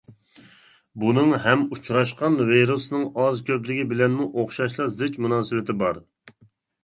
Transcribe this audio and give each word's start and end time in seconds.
بۇنىڭ 1.01 1.33
ھەم 1.41 1.65
ئۇچراشقان 1.75 2.37
ۋىرۇسنىڭ 2.47 3.05
ئاز-كۆپلۈكى 3.25 3.85
بىلەنمۇ 3.91 4.27
ئوخشاشلا 4.43 4.87
زىچ 4.95 5.21
مۇناسىۋىتى 5.27 5.77
بار. 5.83 6.01